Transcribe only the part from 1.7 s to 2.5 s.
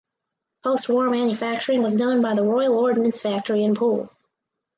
was done by the